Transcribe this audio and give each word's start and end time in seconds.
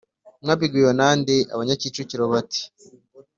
«mwabibwiwe 0.43 0.91
na 0.99 1.09
nde?» 1.19 1.35
abanyakicukiro 1.53 2.23
bati: 2.33 2.63